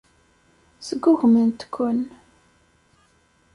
[0.87, 1.99] Sgugment-ken.